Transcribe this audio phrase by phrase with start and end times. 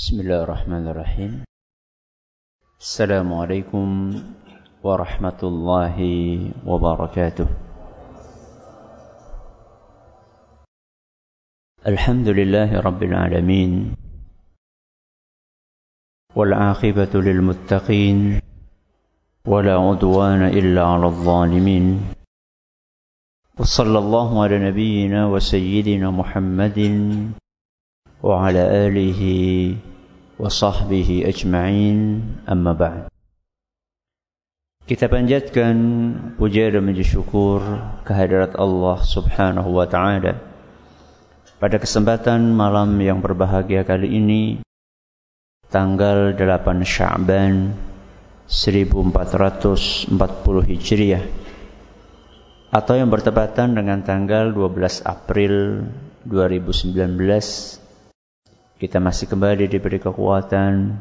[0.00, 1.32] بسم الله الرحمن الرحيم
[2.80, 3.86] السلام عليكم
[4.80, 5.96] ورحمة الله
[6.66, 7.46] وبركاته
[11.86, 13.72] الحمد لله رب العالمين
[16.36, 18.40] والعاقبة للمتقين
[19.46, 22.00] ولا عدوان إلا على الظالمين
[23.60, 26.78] وصلى الله على نبينا وسيدنا محمد
[28.22, 29.20] وعلى آله
[30.39, 31.99] وصحبه أجمعين
[32.49, 33.03] أما بعد
[34.85, 35.75] Kita panjatkan
[36.37, 37.57] puja dan puji syukur
[38.05, 40.37] kehadirat Allah Subhanahu wa taala.
[41.57, 44.61] Pada kesempatan malam yang berbahagia kali ini
[45.73, 47.73] tanggal 8 Sya'ban
[48.45, 50.13] 1440
[50.69, 51.25] Hijriah
[52.69, 55.81] atau yang bertepatan dengan tanggal 12 April
[56.29, 56.93] 2019
[58.80, 60.96] kita masih kembali diberi kekuatan,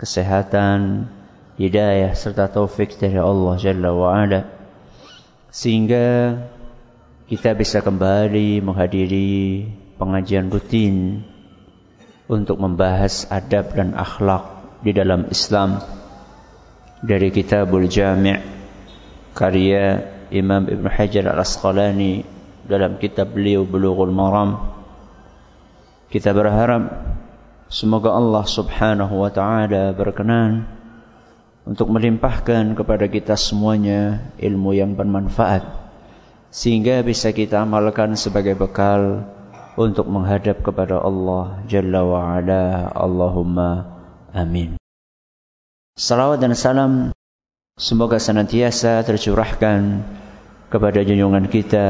[0.00, 1.12] kesehatan,
[1.60, 4.48] hidayah serta taufik dari Allah Jalla wa Ala
[5.52, 6.40] sehingga
[7.28, 9.68] kita bisa kembali menghadiri
[10.00, 11.20] pengajian rutin
[12.32, 15.84] untuk membahas adab dan akhlak di dalam Islam.
[17.02, 18.40] Dari Kitabul Jami'
[19.34, 20.00] karya
[20.30, 22.22] Imam Ibn Hajar Al-Asqalani
[22.62, 24.81] dalam kitab beliau Bulughul Maram
[26.12, 26.92] kita berharap
[27.72, 30.68] semoga Allah Subhanahu wa taala berkenan
[31.64, 35.64] untuk melimpahkan kepada kita semuanya ilmu yang bermanfaat
[36.52, 39.24] sehingga bisa kita amalkan sebagai bekal
[39.80, 42.92] untuk menghadap kepada Allah Jalla wa Ala.
[42.92, 43.70] Allahumma
[44.36, 44.76] amin.
[45.96, 46.92] Salawat dan salam
[47.80, 50.04] semoga senantiasa tercurahkan
[50.68, 51.84] kepada junjungan kita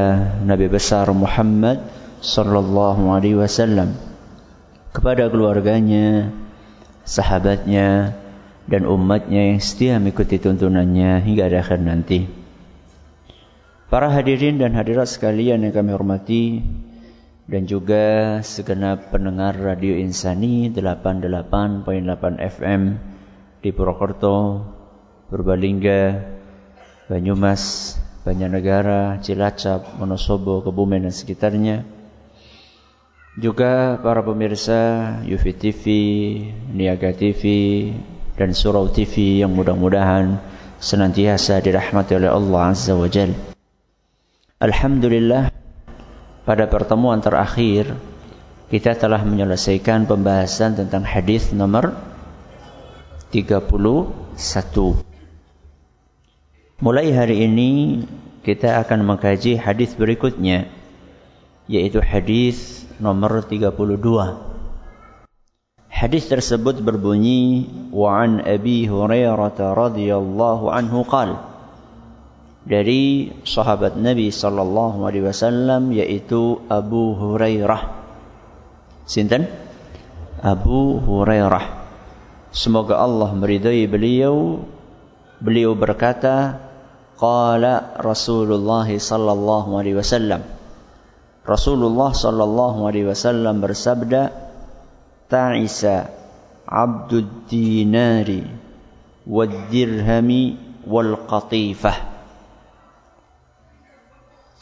[0.47, 1.83] Nabi besar Muhammad
[2.23, 4.12] sallallahu alaihi wasallam
[4.93, 6.29] kepada keluarganya,
[7.03, 8.13] sahabatnya,
[8.69, 12.29] dan umatnya yang setia mengikuti tuntunannya hingga akhir nanti.
[13.91, 16.45] Para hadirin dan hadirat sekalian yang kami hormati
[17.45, 21.83] dan juga segenap pendengar Radio Insani 88.8
[22.39, 22.81] FM
[23.59, 24.65] di Purwokerto,
[25.27, 26.23] Purbalingga,
[27.11, 31.83] Banyumas, Banyanegara, Cilacap, Wonosobo, Kebumen dan sekitarnya
[33.33, 35.83] juga para pemirsa Yufi TV,
[36.69, 37.41] Niaga TV,
[38.37, 40.37] dan Surau TV yang mudah-mudahan
[40.77, 43.33] senantiasa dirahmati oleh Allah Azza wa Jal.
[44.61, 45.49] Alhamdulillah,
[46.45, 47.97] pada pertemuan terakhir
[48.69, 51.97] kita telah menyelesaikan pembahasan tentang hadis nomor
[53.33, 54.13] 31.
[56.83, 57.71] Mulai hari ini
[58.45, 60.82] kita akan mengkaji hadis berikutnya
[61.67, 64.53] yaitu hadis nomor 32.
[65.93, 71.39] Hadis tersebut berbunyi wa an Abi Hurairah radhiyallahu anhu qal
[72.67, 78.03] dari sahabat Nabi sallallahu alaihi wasallam yaitu Abu Hurairah.
[79.07, 79.47] Sinten?
[80.43, 81.87] Abu Hurairah.
[82.51, 84.63] Semoga Allah meridai beliau.
[85.43, 86.59] Beliau berkata,
[87.19, 90.43] qala Rasulullah sallallahu alaihi wasallam
[91.43, 94.31] Rasulullah sallallahu alaihi wasallam bersabda,
[95.27, 96.07] "Ta'isa
[96.63, 98.47] 'abdud dinari
[99.27, 100.55] wad dirhami
[100.87, 102.15] wal qatifah."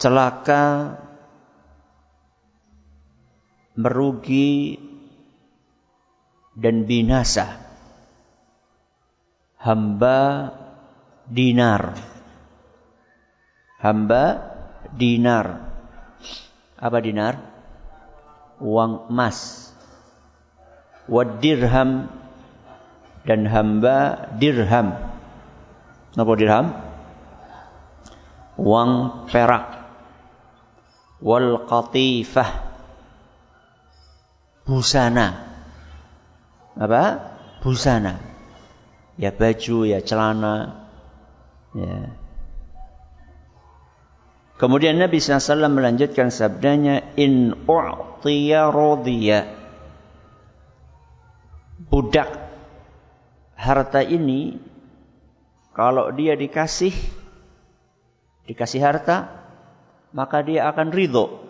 [0.02, 0.98] Celaka
[3.78, 4.76] merugi
[6.58, 7.62] dan binasa
[9.62, 10.50] hamba
[11.30, 11.96] dinar
[13.78, 14.24] hamba
[14.92, 15.71] dinar
[16.82, 17.38] apa dinar?
[18.58, 19.70] Uang emas.
[21.06, 22.10] Wad dirham
[23.22, 24.98] dan hamba dirham.
[26.18, 26.66] Apa dirham?
[28.58, 28.90] Uang
[29.30, 29.78] perak.
[31.22, 32.50] Wal qatifah.
[34.66, 35.28] Busana.
[36.74, 37.02] Apa?
[37.62, 38.18] Busana.
[39.14, 40.82] Ya baju, ya celana.
[41.78, 42.21] Ya.
[44.62, 49.50] Kemudian Nabi SAW melanjutkan sabdanya, In u'tiya rodiya.
[51.90, 52.30] Budak
[53.58, 54.62] harta ini,
[55.74, 56.94] kalau dia dikasih,
[58.46, 59.34] dikasih harta,
[60.14, 61.42] maka dia akan ridho.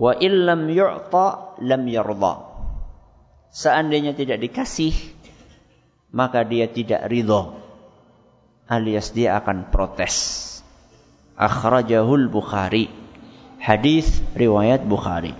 [0.00, 1.84] Wa illam yu'ta lam.
[3.52, 4.96] Seandainya tidak dikasih,
[6.08, 7.60] maka dia tidak ridho.
[8.64, 10.49] Alias dia akan protes
[11.40, 12.92] akhrajahul Bukhari.
[13.56, 15.32] Hadis riwayat Bukhari.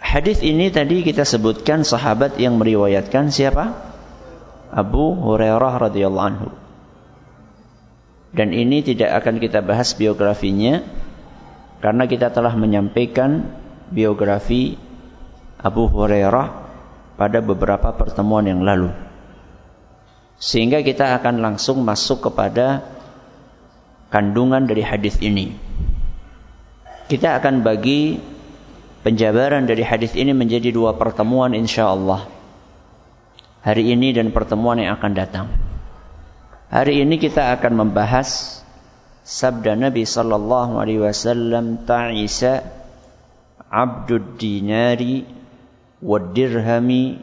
[0.00, 3.76] Hadis ini tadi kita sebutkan sahabat yang meriwayatkan siapa?
[4.72, 6.48] Abu Hurairah radhiyallahu anhu.
[8.32, 10.80] Dan ini tidak akan kita bahas biografinya
[11.84, 13.52] karena kita telah menyampaikan
[13.92, 14.80] biografi
[15.60, 16.48] Abu Hurairah
[17.20, 19.07] pada beberapa pertemuan yang lalu.
[20.38, 22.86] Sehingga kita akan langsung masuk kepada
[24.08, 25.52] kandungan dari hadis ini.
[27.10, 28.22] Kita akan bagi
[29.02, 32.28] penjabaran dari hadis ini menjadi dua pertemuan insyaallah.
[33.66, 35.46] Hari ini dan pertemuan yang akan datang.
[36.68, 38.60] Hari ini kita akan membahas
[39.24, 42.64] sabda Nabi sallallahu alaihi wasallam ta'isa
[43.68, 45.24] abdud dinari
[46.00, 47.20] wad dirhami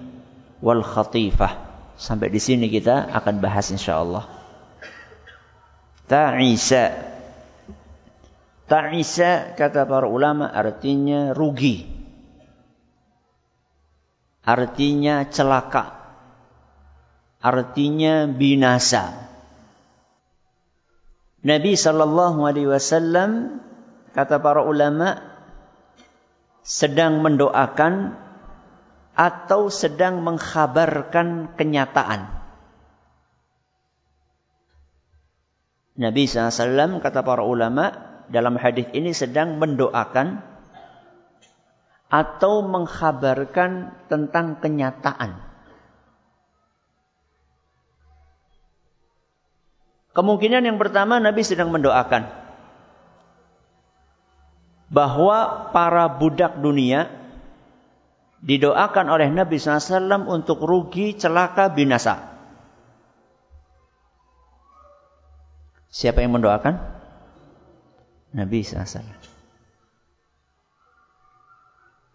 [0.62, 1.65] wal khatifah.
[1.96, 4.28] Sampai di sini kita akan bahas insyaallah.
[6.06, 6.86] Ta'isa.
[8.68, 11.88] Ta'isa kata para ulama artinya rugi.
[14.46, 15.96] Artinya celaka.
[17.40, 19.26] Artinya binasa.
[21.46, 23.62] Nabi sallallahu alaihi wasallam
[24.18, 25.22] kata para ulama
[26.66, 28.18] sedang mendoakan
[29.16, 32.28] atau sedang mengkhabarkan kenyataan.
[35.96, 37.96] Nabi SAW kata para ulama
[38.28, 40.44] dalam hadis ini sedang mendoakan
[42.12, 45.40] atau mengkhabarkan tentang kenyataan.
[50.16, 52.28] Kemungkinan yang pertama Nabi sedang mendoakan
[54.88, 57.25] bahwa para budak dunia
[58.46, 62.38] didoakan oleh Nabi SAW untuk rugi, celaka, binasa.
[65.90, 66.78] Siapa yang mendoakan?
[68.38, 69.02] Nabi SAW.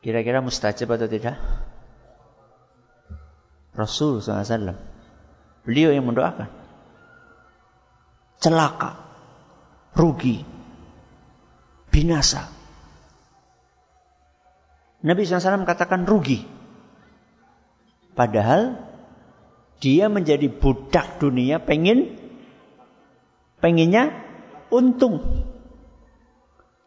[0.01, 1.37] Kira-kira mustajab atau tidak?
[3.75, 4.79] Rasul SAW.
[5.67, 6.49] Beliau yang mendoakan.
[8.41, 8.97] Celaka,
[9.99, 10.41] rugi,
[11.93, 12.60] binasa.
[15.01, 16.45] Nabi SAW katakan rugi.
[18.13, 18.77] Padahal
[19.81, 22.21] dia menjadi budak dunia pengen
[23.65, 24.13] pengennya
[24.69, 25.47] untung.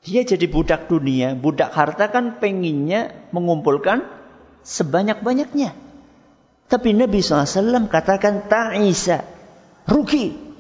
[0.04, 4.04] Dia jadi budak dunia, budak harta kan pengennya mengumpulkan
[4.62, 5.74] sebanyak-banyaknya.
[6.68, 9.24] Tapi Nabi SAW katakan ta'isa,
[9.88, 10.53] rugi.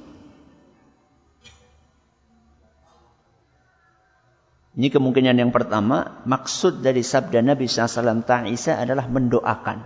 [4.73, 9.85] Ini kemungkinan yang pertama, maksud dari sabda Nabi SAW ta'isa adalah mendoakan.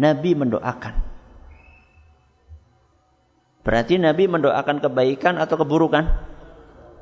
[0.00, 0.94] Nabi mendoakan.
[3.64, 6.08] Berarti Nabi mendoakan kebaikan atau keburukan?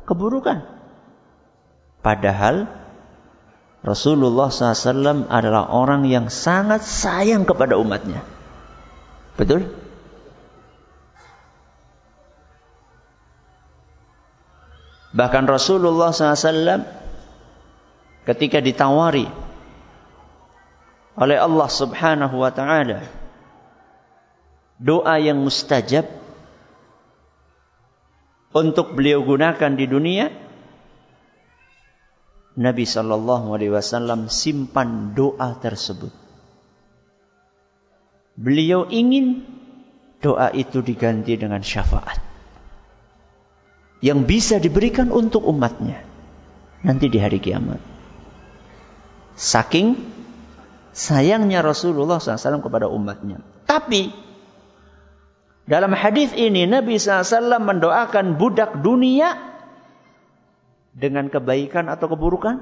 [0.02, 0.66] Keburukan.
[2.02, 2.66] Padahal
[3.86, 8.22] Rasulullah SAW adalah orang yang sangat sayang kepada umatnya.
[9.38, 9.70] Betul?
[15.12, 17.01] Bahkan Rasulullah SAW
[18.22, 19.26] ketika ditawari
[21.18, 23.04] oleh Allah Subhanahu wa taala
[24.82, 26.08] doa yang mustajab
[28.52, 30.26] untuk beliau gunakan di dunia
[32.52, 36.12] Nabi sallallahu alaihi wasallam simpan doa tersebut.
[38.36, 39.44] Beliau ingin
[40.20, 42.20] doa itu diganti dengan syafaat
[44.04, 46.04] yang bisa diberikan untuk umatnya
[46.82, 47.91] nanti di hari kiamat
[49.36, 49.96] Saking
[50.92, 53.40] sayangnya Rasulullah SAW kepada umatnya.
[53.64, 54.12] Tapi
[55.64, 59.32] dalam hadis ini Nabi SAW mendoakan budak dunia
[60.92, 62.60] dengan kebaikan atau keburukan?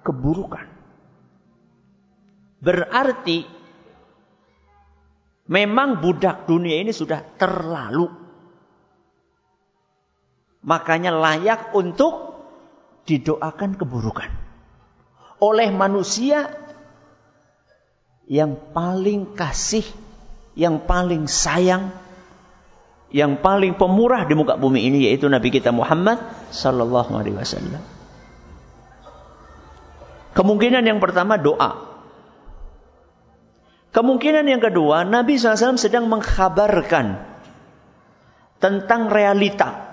[0.00, 0.66] Keburukan.
[2.60, 3.44] Berarti
[5.52, 8.08] memang budak dunia ini sudah terlalu.
[10.60, 12.36] Makanya layak untuk
[13.08, 14.49] didoakan keburukan
[15.40, 16.52] oleh manusia
[18.30, 19.82] yang paling kasih,
[20.54, 21.90] yang paling sayang,
[23.10, 26.22] yang paling pemurah di muka bumi ini yaitu Nabi kita Muhammad
[26.54, 27.82] sallallahu alaihi wasallam.
[30.30, 31.90] Kemungkinan yang pertama doa.
[33.90, 37.18] Kemungkinan yang kedua, Nabi SAW sedang mengkhabarkan
[38.62, 39.89] tentang realita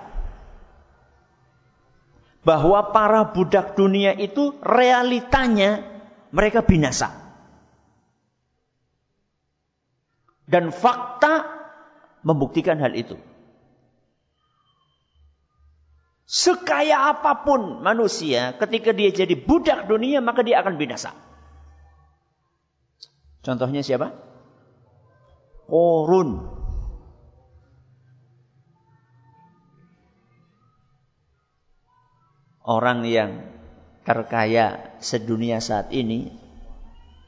[2.47, 5.83] bahwa para budak dunia itu realitanya
[6.31, 7.11] mereka binasa.
[10.47, 11.43] Dan fakta
[12.23, 13.19] membuktikan hal itu.
[16.23, 21.11] Sekaya apa pun manusia, ketika dia jadi budak dunia, maka dia akan binasa.
[23.43, 24.15] Contohnya siapa?
[25.67, 26.56] Korun.
[32.67, 33.47] Orang yang
[34.03, 36.35] terkaya sedunia saat ini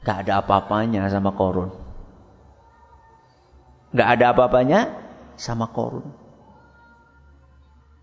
[0.04, 1.72] gak ada apa-apanya sama korun.
[3.96, 5.00] Gak ada apa-apanya
[5.40, 6.12] sama korun.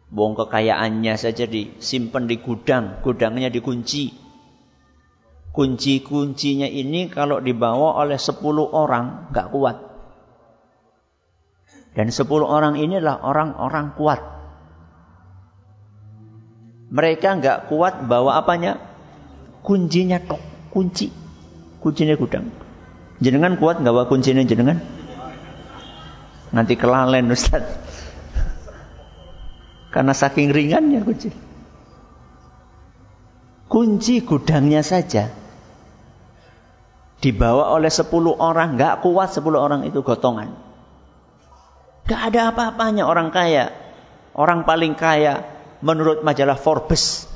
[0.09, 4.17] Buang kekayaannya saja disimpan di gudang, gudangnya dikunci.
[5.53, 8.33] Kunci-kuncinya ini kalau dibawa oleh 10
[8.65, 9.77] orang gak kuat.
[11.93, 14.36] Dan 10 orang inilah orang-orang kuat.
[16.87, 18.79] Mereka nggak kuat bawa apanya?
[19.59, 20.39] Kuncinya tok,
[20.71, 21.11] kunci.
[21.83, 22.47] Kuncinya gudang.
[23.19, 24.79] Jenengan kuat nggak bawa kuncinya jenengan?
[26.55, 27.67] Nanti kelalen Ustaz.
[29.91, 31.29] Karena saking ringannya kunci.
[33.67, 35.27] Kunci gudangnya saja
[37.19, 38.07] dibawa oleh 10
[38.39, 40.55] orang, nggak kuat 10 orang itu gotongan.
[42.07, 43.75] Gak ada apa-apanya orang kaya.
[44.31, 47.29] Orang paling kaya menurut majalah Forbes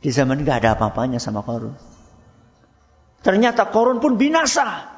[0.00, 1.76] di zaman gak ada apa-apanya sama korun.
[3.20, 4.88] Ternyata korun pun binasa.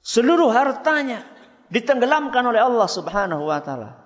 [0.00, 1.22] Seluruh hartanya
[1.68, 4.00] ditenggelamkan oleh Allah Subhanahu wa taala.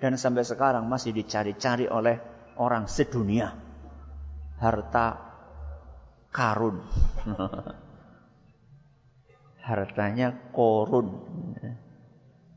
[0.00, 2.18] Dan sampai sekarang masih dicari-cari oleh
[2.58, 3.54] orang sedunia.
[4.58, 5.20] Harta
[6.34, 6.82] karun.
[9.62, 11.22] Hartanya korun.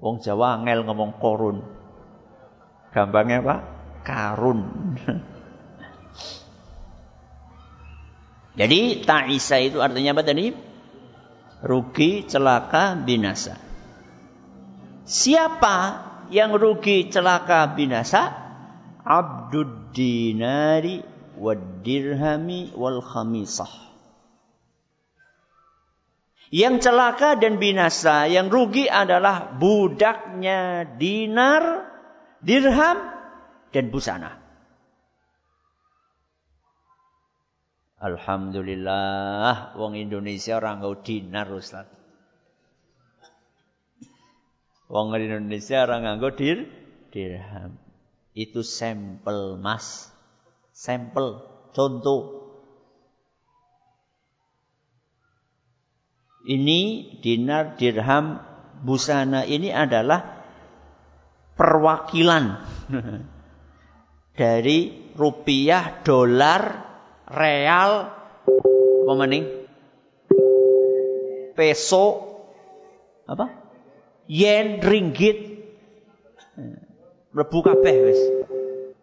[0.06, 1.66] Wong Jawa ngel ngomong korun.
[2.94, 3.56] Gampangnya apa?
[4.06, 4.62] Karun.
[8.62, 10.54] Jadi ta'isa itu artinya apa tadi?
[11.66, 13.58] Rugi, celaka, binasa.
[15.10, 15.76] Siapa
[16.30, 18.30] yang rugi, celaka, binasa?
[19.02, 21.02] Abdud dinari
[21.34, 23.95] wad dirhami wal khamisah.
[26.56, 31.84] Yang celaka dan binasa, yang rugi adalah budaknya dinar,
[32.40, 33.12] dirham,
[33.76, 34.40] dan busana.
[38.00, 41.92] Alhamdulillah, wong Indonesia orang ngau dinar Ustaz.
[44.88, 46.72] Wong Indonesia orang nganggo dir,
[47.12, 47.76] dirham.
[48.32, 50.08] Itu sampel mas.
[50.72, 51.42] Sampel,
[51.76, 52.45] contoh.
[56.46, 56.80] Ini
[57.26, 58.38] dinar, dirham,
[58.86, 60.46] busana ini adalah
[61.58, 62.62] perwakilan
[64.40, 66.62] dari rupiah, dolar,
[67.34, 67.92] real,
[69.10, 69.26] apa
[71.56, 72.06] Peso,
[73.26, 73.46] apa?
[74.28, 75.66] Yen, ringgit,
[77.32, 78.22] rebu kabeh wis.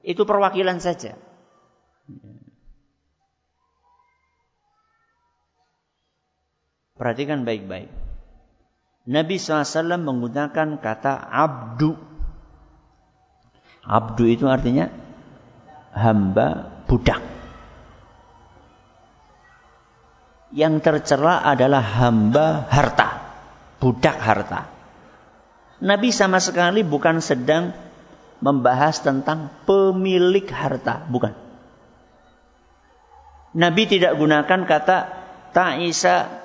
[0.03, 1.17] Itu perwakilan saja.
[7.03, 7.91] Perhatikan baik-baik.
[9.11, 11.99] Nabi SAW menggunakan kata abdu.
[13.83, 14.87] Abdu itu artinya
[15.91, 17.19] hamba budak.
[20.55, 23.19] Yang tercela adalah hamba harta.
[23.83, 24.71] Budak harta.
[25.83, 27.75] Nabi sama sekali bukan sedang
[28.39, 31.03] membahas tentang pemilik harta.
[31.11, 31.35] Bukan.
[33.59, 34.99] Nabi tidak gunakan kata
[35.51, 36.42] ta'isa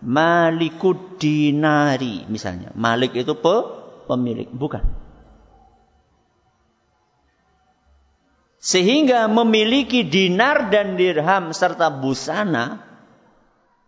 [0.00, 2.72] Malikud dinari misalnya.
[2.72, 3.56] Malik itu pe,
[4.08, 4.80] pemilik, bukan.
[8.60, 12.84] Sehingga memiliki dinar dan dirham serta busana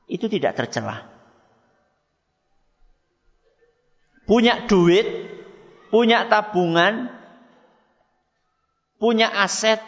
[0.08, 1.08] itu tidak tercela.
[4.24, 5.04] Punya duit,
[5.92, 7.12] punya tabungan,
[8.96, 9.80] punya aset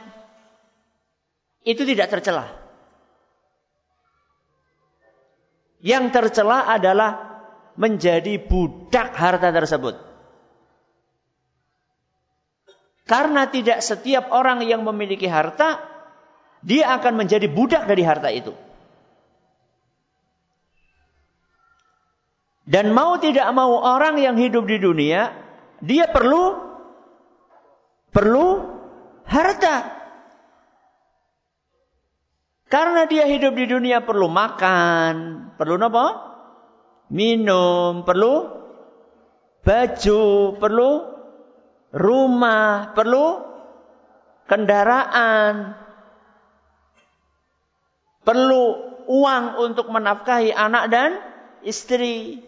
[1.65, 2.64] itu tidak tercela.
[5.85, 7.45] Yang tercela adalah
[7.77, 10.01] menjadi budak harta tersebut.
[13.05, 15.85] Karena tidak setiap orang yang memiliki harta,
[16.65, 18.57] dia akan menjadi budak dari harta itu.
[22.65, 25.37] Dan mau tidak mau orang yang hidup di dunia,
[25.85, 26.57] dia perlu
[28.09, 28.49] perlu
[29.29, 29.94] harta.
[32.75, 36.07] Karena dia hidup di dunia perlu makan, perlu apa?
[37.07, 38.51] Minum, perlu
[39.63, 40.23] baju,
[40.59, 40.91] perlu
[41.95, 43.27] rumah, perlu
[44.51, 45.79] kendaraan,
[48.27, 48.63] perlu
[49.07, 51.23] uang untuk menafkahi anak dan
[51.63, 52.43] istri.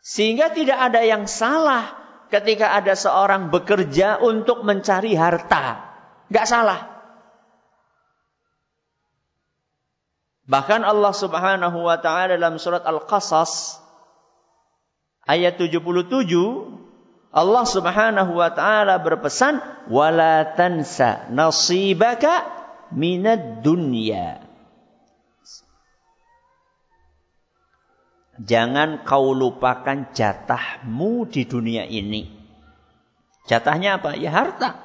[0.00, 1.92] Sehingga tidak ada yang salah
[2.32, 5.92] ketika ada seorang bekerja untuk mencari harta.
[6.32, 6.91] Gak salah.
[10.42, 13.78] Bahkan Allah Subhanahu wa taala dalam surat Al-Qasas
[15.22, 16.10] ayat 77
[17.32, 22.44] Allah Subhanahu wa taala berpesan wala tansa nasibaka
[22.90, 24.42] minad dunya.
[28.42, 32.26] Jangan kau lupakan jatahmu di dunia ini.
[33.46, 34.18] Jatahnya apa?
[34.18, 34.82] Ya harta.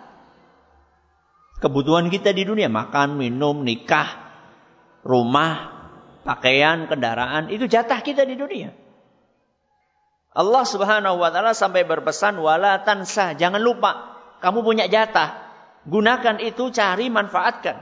[1.58, 4.27] Kebutuhan kita di dunia makan, minum, nikah,
[5.08, 5.72] rumah,
[6.28, 8.76] pakaian, kendaraan, itu jatah kita di dunia.
[10.36, 15.48] Allah Subhanahu wa taala sampai berpesan wala tansa, jangan lupa kamu punya jatah.
[15.88, 17.80] Gunakan itu cari manfaatkan.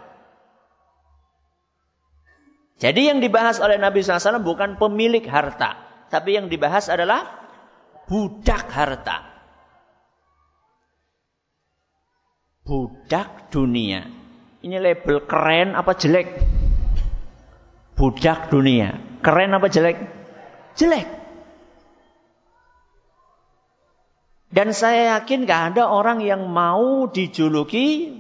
[2.76, 5.80] Jadi yang dibahas oleh Nabi SAW bukan pemilik harta.
[6.12, 7.26] Tapi yang dibahas adalah
[8.06, 9.26] budak harta.
[12.62, 14.06] Budak dunia.
[14.62, 16.55] Ini label keren apa jelek?
[17.96, 19.00] Budak dunia.
[19.24, 19.98] Keren apa jelek?
[20.76, 21.08] Jelek.
[24.56, 28.16] Dan saya yakin gak ada orang yang mau dijuluki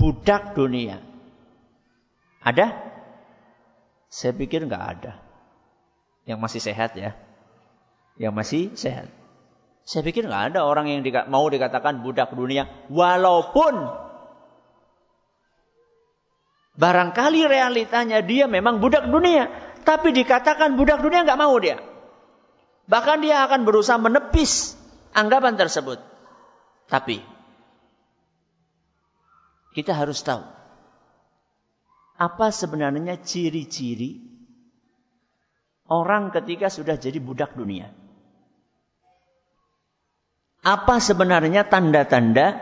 [0.00, 1.02] budak dunia.
[2.40, 2.72] Ada?
[4.08, 5.20] Saya pikir gak ada.
[6.24, 7.12] Yang masih sehat ya.
[8.16, 9.08] Yang masih sehat.
[9.84, 12.64] Saya pikir gak ada orang yang mau dikatakan budak dunia.
[12.88, 14.07] Walaupun
[16.78, 19.50] Barangkali realitanya dia memang budak dunia.
[19.82, 21.82] Tapi dikatakan budak dunia nggak mau dia.
[22.86, 24.78] Bahkan dia akan berusaha menepis
[25.10, 25.98] anggapan tersebut.
[26.86, 27.18] Tapi
[29.74, 30.46] kita harus tahu
[32.18, 34.18] apa sebenarnya ciri-ciri
[35.90, 37.90] orang ketika sudah jadi budak dunia.
[40.62, 42.58] Apa sebenarnya tanda-tanda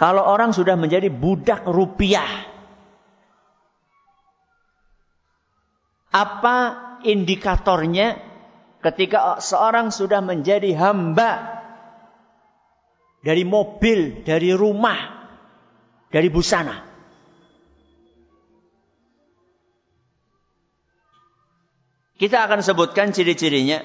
[0.00, 2.53] kalau orang sudah menjadi budak rupiah?
[6.14, 8.22] Apa indikatornya
[8.78, 11.58] ketika seorang sudah menjadi hamba
[13.18, 15.26] dari mobil, dari rumah,
[16.14, 16.86] dari busana?
[22.14, 23.82] Kita akan sebutkan ciri-cirinya.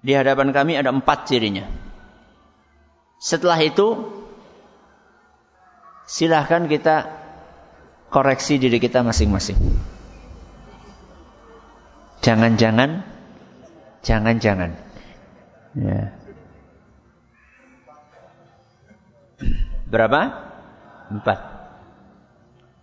[0.00, 1.68] Di hadapan kami ada empat cirinya.
[3.20, 4.08] Setelah itu,
[6.08, 7.12] silahkan kita
[8.08, 9.58] koreksi diri kita masing-masing.
[12.26, 13.06] Jangan-jangan,
[14.02, 14.74] jangan-jangan.
[15.78, 16.10] Ya.
[19.86, 20.20] Berapa?
[21.14, 21.38] Empat.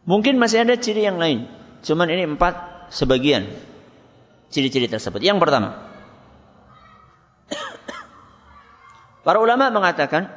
[0.08, 1.52] Mungkin masih ada ciri yang lain.
[1.84, 3.52] Cuman ini empat sebagian
[4.48, 5.20] ciri-ciri tersebut.
[5.20, 5.92] Yang pertama.
[9.28, 10.32] Para ulama mengatakan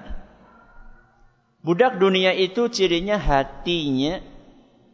[1.62, 4.18] budak dunia itu cirinya hatinya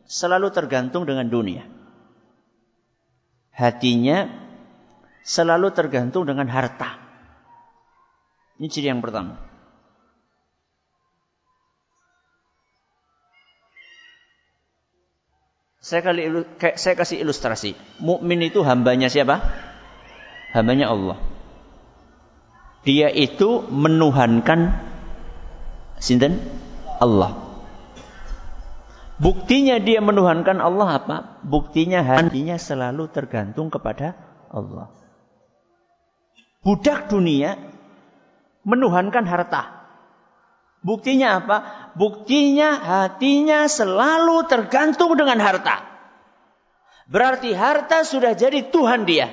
[0.05, 1.71] selalu tergantung dengan dunia
[3.52, 4.28] hatinya
[5.22, 6.98] selalu tergantung dengan harta.
[8.58, 9.38] Ini ciri yang pertama.
[15.82, 16.30] Saya, kali,
[16.78, 17.74] saya kasih ilustrasi.
[17.98, 19.42] Mukmin itu hambanya siapa?
[20.54, 21.18] Hambanya Allah.
[22.86, 24.78] Dia itu menuhankan
[25.98, 26.38] sinten?
[27.02, 27.41] Allah.
[29.22, 31.16] Buktinya dia menuhankan Allah apa?
[31.46, 34.18] Buktinya hatinya selalu tergantung kepada
[34.50, 34.90] Allah.
[36.66, 37.54] Budak dunia
[38.66, 39.87] menuhankan harta.
[40.82, 41.58] Buktinya apa?
[41.94, 45.87] Buktinya hatinya selalu tergantung dengan harta.
[47.06, 49.30] Berarti harta sudah jadi Tuhan dia.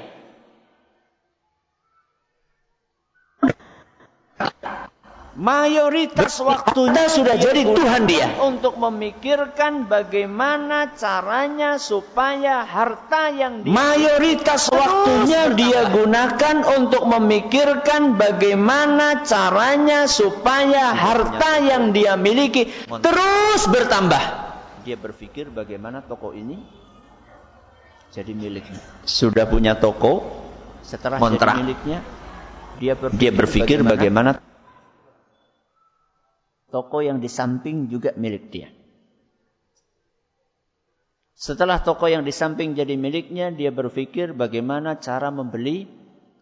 [5.38, 8.34] Mayoritas waktunya sudah jadi Tuhan dia.
[8.42, 19.22] Untuk memikirkan bagaimana caranya supaya harta yang dia Mayoritas waktunya dia gunakan untuk memikirkan bagaimana
[19.22, 24.24] caranya supaya harta yang dia miliki terus bertambah.
[24.82, 26.58] Dia berpikir bagaimana toko ini
[28.10, 28.82] jadi miliknya.
[29.06, 30.26] Sudah punya toko,
[30.82, 31.54] setelah kontrak.
[31.54, 32.00] jadi miliknya,
[32.82, 34.49] dia berpikir, dia berpikir bagaimana, bagaimana
[36.70, 38.70] Toko yang di samping juga milik dia.
[41.40, 45.88] Setelah toko yang di samping jadi miliknya, dia berpikir bagaimana cara membeli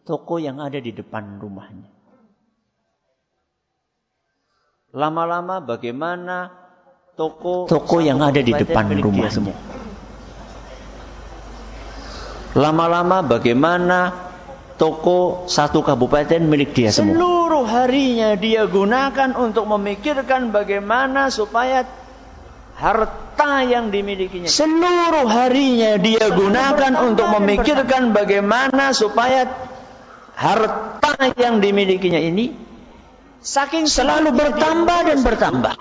[0.02, 1.86] toko yang ada di depan rumahnya.
[4.98, 6.50] Lama-lama bagaimana
[7.14, 9.58] toko toko yang ada di depan rumah semua.
[12.58, 14.18] Lama-lama bagaimana
[14.82, 17.14] toko satu kabupaten milik dia semua.
[17.68, 21.84] Harinya dia gunakan untuk memikirkan bagaimana supaya
[22.78, 24.48] harta yang dimilikinya.
[24.48, 29.50] Seluruh harinya dia gunakan untuk memikirkan bagaimana supaya
[30.38, 32.54] harta yang dimilikinya ini
[33.42, 35.76] saking selalu bertambah dan bertambah.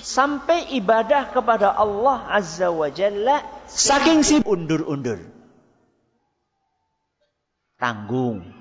[0.00, 5.20] Sampai ibadah kepada Allah Azza wa Jalla saking si undur-undur.
[7.76, 8.55] Tanggung.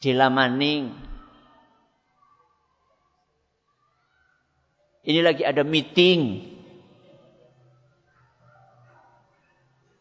[0.00, 1.10] Dilamaning
[5.00, 6.44] Ini lagi ada meeting.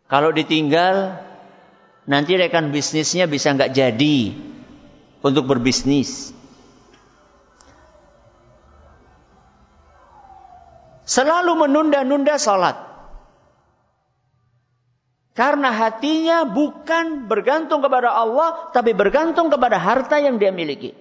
[0.10, 1.22] Kalau ditinggal,
[2.10, 4.18] nanti rekan bisnisnya bisa nggak jadi
[5.22, 6.34] untuk berbisnis.
[11.10, 12.89] Selalu menunda-nunda salat.
[15.40, 20.92] Karena hatinya bukan bergantung kepada Allah, tapi bergantung kepada harta yang dia miliki.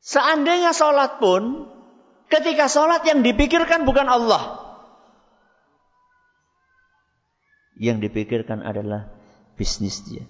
[0.00, 1.68] Seandainya sholat pun,
[2.32, 4.64] ketika sholat yang dipikirkan bukan Allah.
[7.76, 9.12] Yang dipikirkan adalah
[9.60, 10.24] bisnis dia.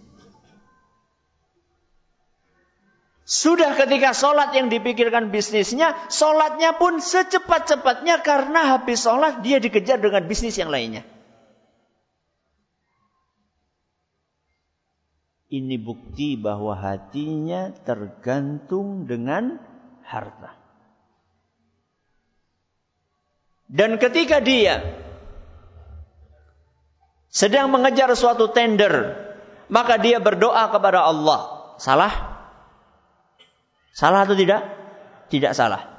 [3.24, 10.28] Sudah ketika sholat yang dipikirkan bisnisnya, sholatnya pun secepat-cepatnya karena habis sholat dia dikejar dengan
[10.28, 11.08] bisnis yang lainnya.
[15.48, 19.56] Ini bukti bahwa hatinya tergantung dengan
[20.04, 20.52] harta.
[23.64, 24.84] Dan ketika dia
[27.32, 29.16] sedang mengejar suatu tender,
[29.72, 31.72] maka dia berdoa kepada Allah.
[31.80, 32.34] Salah?
[33.94, 34.66] Salah atau tidak?
[35.30, 35.94] Tidak salah.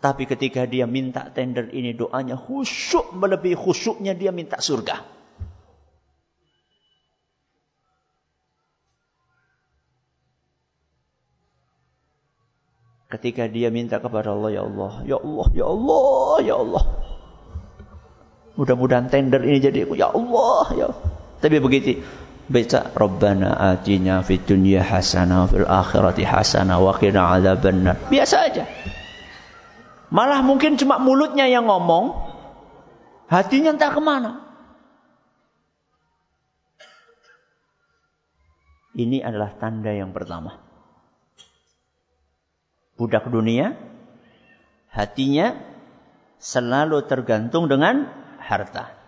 [0.00, 5.04] Tapi ketika dia minta tender ini doanya khusyuk melebihi khusyuknya dia minta surga.
[13.12, 16.84] Ketika dia minta kepada Allah, ya Allah, ya Allah, ya Allah, ya Allah.
[18.58, 20.88] Mudah-mudahan tender ini jadi, ya Allah, ya
[21.38, 22.02] Tapi begitu,
[22.50, 27.96] baca Rabbana atina fid dunya hasanah fil akhirati hasanah wa qina adzabannar.
[28.08, 28.64] Biasa aja.
[30.14, 32.14] Malah mungkin cuma mulutnya yang ngomong,
[33.26, 34.32] hatinya entah ke mana.
[38.94, 40.64] Ini adalah tanda yang pertama
[42.94, 43.74] budak dunia,
[44.90, 45.58] hatinya
[46.38, 48.06] selalu tergantung dengan
[48.38, 49.03] harta.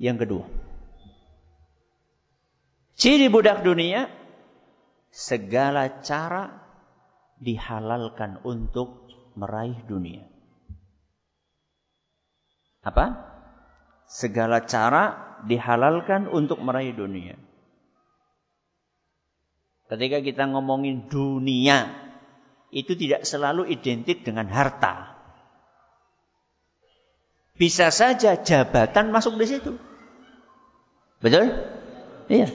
[0.00, 0.44] Yang kedua,
[2.96, 4.08] ciri budak dunia,
[5.12, 6.48] segala cara
[7.36, 9.04] dihalalkan untuk
[9.36, 10.24] meraih dunia.
[12.80, 13.28] Apa?
[14.08, 17.36] Segala cara dihalalkan untuk meraih dunia.
[19.92, 21.92] Ketika kita ngomongin dunia,
[22.72, 25.12] itu tidak selalu identik dengan harta.
[27.58, 29.89] Bisa saja jabatan masuk di situ.
[31.20, 31.52] Betul?
[32.32, 32.48] Iya.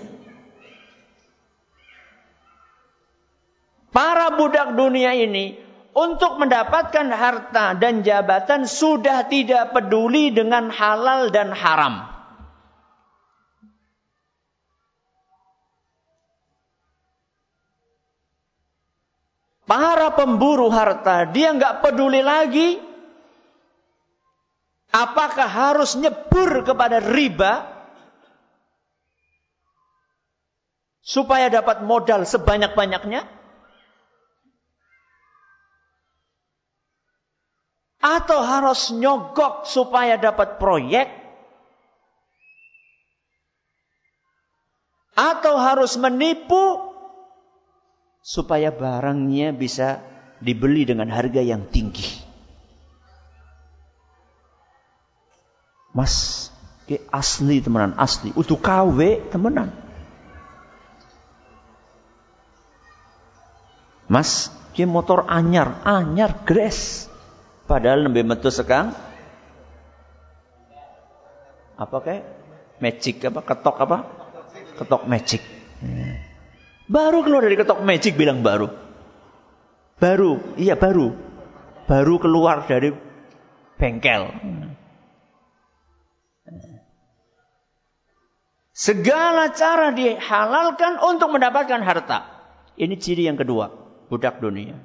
[3.93, 5.55] Para budak dunia ini
[5.95, 12.11] untuk mendapatkan harta dan jabatan sudah tidak peduli dengan halal dan haram.
[19.65, 22.77] Para pemburu harta, dia nggak peduli lagi
[24.93, 27.74] apakah harus nyebur kepada riba
[31.05, 33.29] supaya dapat modal sebanyak-banyaknya
[38.01, 41.13] atau harus nyogok supaya dapat proyek
[45.13, 46.89] atau harus menipu
[48.25, 50.01] supaya barangnya bisa
[50.41, 52.25] dibeli dengan harga yang tinggi.
[55.95, 56.49] Mas,
[56.89, 58.35] ke asli temenan, asli.
[58.35, 59.84] Untuk KW temenan.
[64.05, 67.09] Mas, ke motor anyar, anyar gres.
[67.65, 68.93] Padahal lebih metu sekang.
[71.75, 72.23] Apa kayak?
[72.77, 73.39] Magic apa?
[73.41, 73.97] Ketok apa?
[74.77, 75.41] Ketok magic.
[76.85, 78.69] Baru keluar dari ketok magic bilang baru.
[79.97, 81.15] Baru, iya baru.
[81.89, 82.93] Baru keluar dari
[83.79, 84.29] bengkel.
[88.75, 92.27] Segala cara dihalalkan untuk mendapatkan harta.
[92.75, 94.75] Ini ciri yang kedua, budak dunia.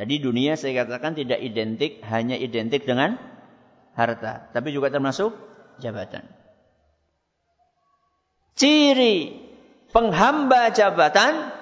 [0.00, 3.20] Jadi dunia saya katakan tidak identik, hanya identik dengan
[3.92, 4.48] harta.
[4.56, 5.36] Tapi juga termasuk
[5.76, 6.24] jabatan.
[8.56, 9.36] Ciri
[9.92, 11.52] penghamba jabatan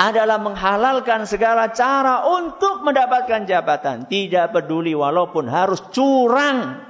[0.00, 4.08] adalah menghalalkan segala cara untuk mendapatkan jabatan.
[4.08, 6.85] Tidak peduli walaupun harus curang.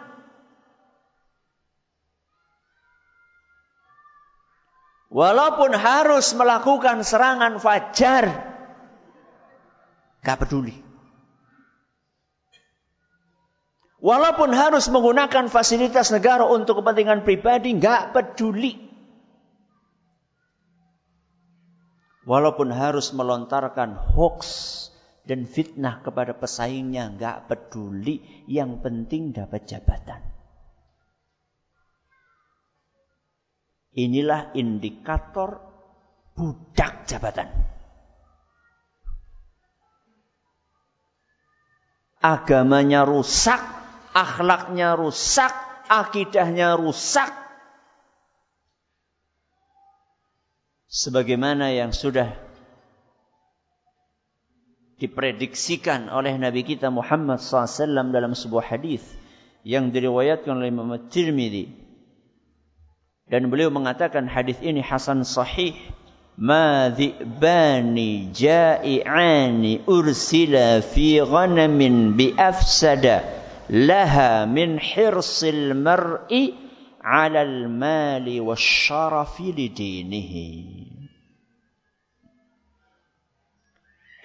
[5.16, 8.52] Walaupun harus melakukan serangan fajar.
[10.20, 10.76] Gak peduli.
[13.96, 18.76] Walaupun harus menggunakan fasilitas negara untuk kepentingan pribadi, gak peduli.
[22.28, 24.44] Walaupun harus melontarkan hoax
[25.24, 28.18] dan fitnah kepada pesaingnya, nggak peduli.
[28.50, 30.35] Yang penting dapat jabatan.
[33.96, 35.56] Inilah indikator
[36.36, 37.48] budak jabatan.
[42.20, 43.60] Agamanya rusak,
[44.12, 45.54] akhlaknya rusak,
[45.88, 47.32] akidahnya rusak,
[50.96, 52.32] sebagaimana yang sudah
[54.96, 59.04] diprediksikan oleh Nabi kita Muhammad SAW dalam sebuah hadis
[59.60, 61.85] yang diriwayatkan oleh Imam Tirmidzi
[63.26, 65.74] dan beliau mengatakan hadis ini hasan sahih.
[66.36, 73.24] Ma dhi'bani ja'i'ani ursila fi ghanamin bi afsada
[73.72, 76.52] laha min hirsil mar'i
[77.00, 80.52] 'ala al-mali wasyarafi lidinihi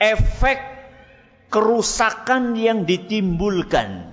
[0.02, 0.60] efek
[1.48, 4.11] kerusakan yang ditimbulkan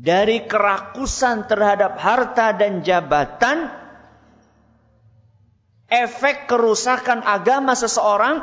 [0.00, 3.68] dari kerakusan terhadap harta dan jabatan,
[5.92, 8.40] efek kerusakan agama seseorang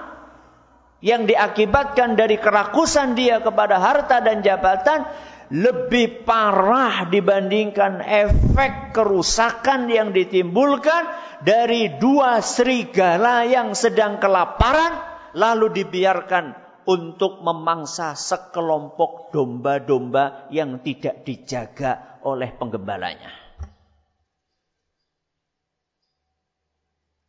[1.02, 5.10] yang diakibatkan dari kerakusan dia kepada harta dan jabatan
[5.50, 11.10] lebih parah dibandingkan efek kerusakan yang ditimbulkan
[11.42, 15.00] dari dua serigala yang sedang kelaparan
[15.34, 23.30] lalu dibiarkan untuk memangsa sekelompok domba-domba yang tidak dijaga oleh penggembalanya.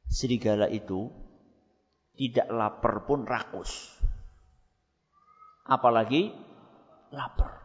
[0.07, 1.11] Serigala itu
[2.15, 3.99] tidak lapar pun rakus.
[5.67, 6.33] Apalagi
[7.11, 7.59] lapar.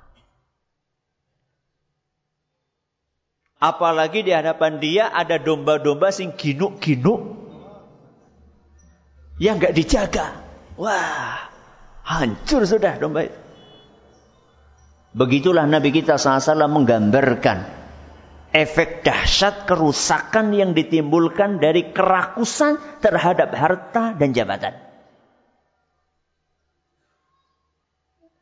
[3.63, 7.21] Apalagi di hadapan dia ada domba-domba sing ginuk-ginuk
[9.39, 10.36] yang nggak dijaga.
[10.75, 11.52] Wah,
[12.03, 13.39] hancur sudah domba itu.
[15.13, 17.69] Begitulah Nabi kita SAW menggambarkan
[18.53, 24.77] efek dahsyat kerusakan yang ditimbulkan dari kerakusan terhadap harta dan jabatan.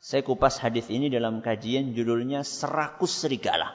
[0.01, 3.71] Saya kupas hadis ini dalam kajian judulnya Serakus Serigala.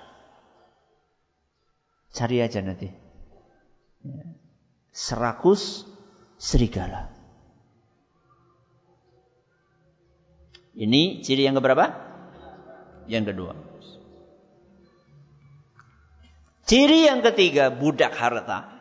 [2.13, 2.89] Cari aja nanti.
[4.93, 5.85] Serakus
[6.41, 7.16] serigala.
[10.77, 11.89] Ini ciri yang keberapa?
[13.09, 13.53] Yang kedua.
[16.69, 18.77] Ciri yang ketiga, budak harta.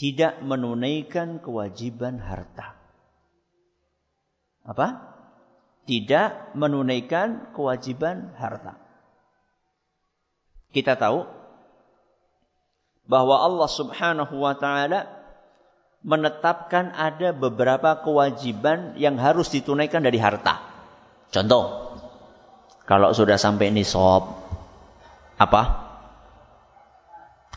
[0.00, 2.72] Tidak menunaikan kewajiban harta.
[4.64, 5.12] Apa?
[5.84, 8.80] Tidak menunaikan kewajiban harta.
[10.72, 11.28] Kita tahu
[13.04, 15.19] bahwa Allah Subhanahu wa taala
[16.00, 20.64] menetapkan ada beberapa kewajiban yang harus ditunaikan dari harta.
[21.28, 21.94] Contoh,
[22.88, 24.34] kalau sudah sampai nisab,
[25.36, 25.62] apa?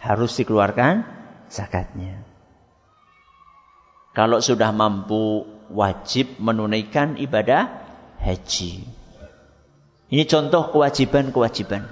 [0.04, 1.08] Harus dikeluarkan
[1.48, 2.22] zakatnya.
[4.14, 7.82] Kalau sudah mampu, wajib menunaikan ibadah
[8.22, 8.86] haji.
[10.14, 11.90] Ini contoh kewajiban-kewajiban.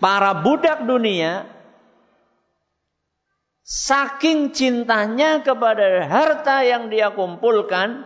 [0.00, 1.59] Para budak dunia
[3.70, 8.02] Saking cintanya kepada harta yang dia kumpulkan,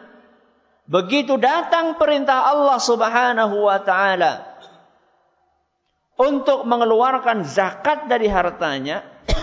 [0.85, 4.45] begitu datang perintah Allah Subhanahu wa taala
[6.21, 9.09] untuk mengeluarkan zakat dari hartanya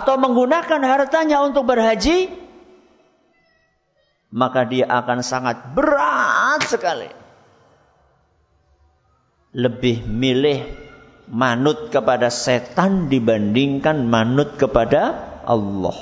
[0.00, 2.32] atau menggunakan hartanya untuk berhaji,
[4.32, 7.12] maka dia akan sangat berat sekali.
[9.52, 10.87] Lebih milih
[11.28, 15.96] manut kepada setan dibandingkan manut kepada Allah.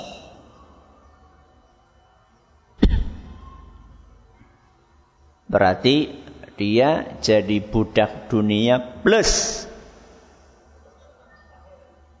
[5.47, 6.11] Berarti
[6.59, 9.63] dia jadi budak dunia plus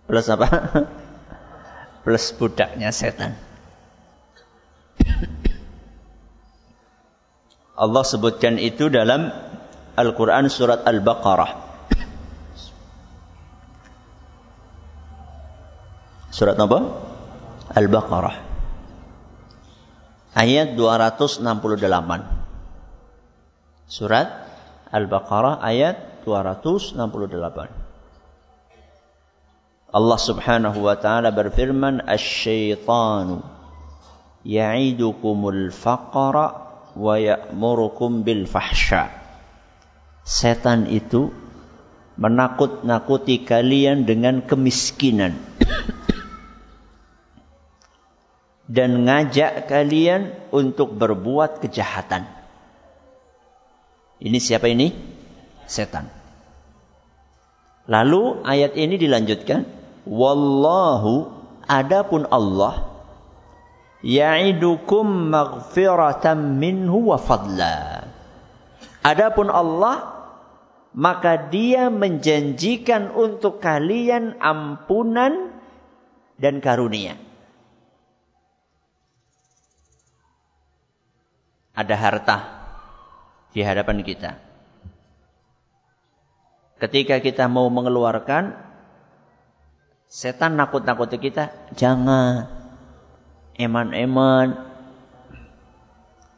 [0.07, 0.47] plus apa?
[2.07, 3.35] plus budaknya setan.
[7.77, 9.29] Allah sebutkan itu dalam
[9.93, 11.66] Al-Quran surat Al-Baqarah.
[16.37, 16.93] Surat apa?
[17.73, 18.37] Al-Baqarah.
[20.37, 21.41] Ayat 268.
[23.89, 24.45] Surat
[24.93, 27.01] Al-Baqarah ayat 268.
[29.89, 33.41] Allah Subhanahu wa taala berfirman, "Asy-syaitanu
[34.45, 36.45] ya'idukumul faqra
[36.93, 39.09] wa ya'murukum bil fahsya."
[40.21, 41.33] Setan itu
[42.21, 45.57] menakut-nakuti kalian dengan kemiskinan
[48.67, 52.27] dan ngajak kalian untuk berbuat kejahatan.
[54.19, 54.91] Ini siapa ini?
[55.67, 56.11] Setan.
[57.87, 59.63] Lalu ayat ini dilanjutkan,
[60.07, 61.31] Wallahu
[61.67, 62.97] adapun Allah
[64.03, 68.07] ya'idukum maghfiratan minhu wa fadla.
[69.03, 70.17] Adapun Allah
[70.97, 75.53] maka dia menjanjikan untuk kalian ampunan
[76.41, 77.26] dan karunia.
[81.77, 82.37] Ada harta
[83.53, 84.41] di hadapan kita.
[86.81, 88.67] Ketika kita mau mengeluarkan
[90.07, 92.47] Setan nakut-nakuti kita, jangan.
[93.59, 94.55] Eman-eman.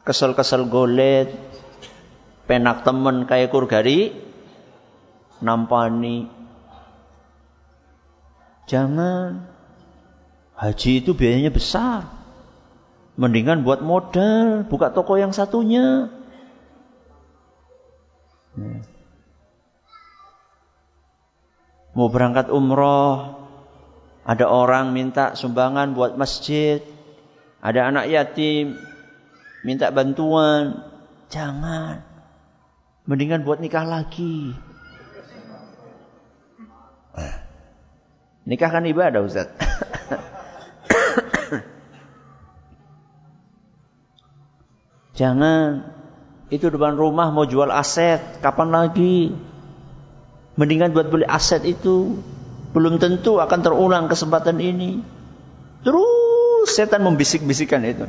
[0.02, 1.30] Kesel-kesel golet.
[2.50, 4.10] Penak temen kayak kurgari.
[5.38, 6.26] Nampani.
[8.66, 9.46] Jangan.
[10.58, 12.19] Haji itu biayanya besar.
[13.20, 16.08] Mendingan buat modal, buka toko yang satunya.
[21.92, 23.44] Mau berangkat umroh,
[24.24, 26.80] ada orang minta sumbangan buat masjid.
[27.60, 28.80] Ada anak yatim
[29.68, 30.80] minta bantuan.
[31.28, 32.00] Jangan.
[33.04, 34.56] Mendingan buat nikah lagi.
[38.48, 39.69] Nikah kan ibadah Ustaz.
[45.20, 45.84] Jangan.
[46.48, 48.40] Itu depan rumah mau jual aset.
[48.40, 49.36] Kapan lagi?
[50.56, 52.16] Mendingan buat beli aset itu.
[52.72, 55.04] Belum tentu akan terulang kesempatan ini.
[55.84, 58.08] Terus setan membisik-bisikan itu.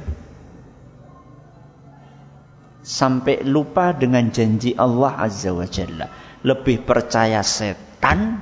[2.82, 6.08] Sampai lupa dengan janji Allah Azza wa Jalla.
[6.41, 8.41] Lebih percaya setan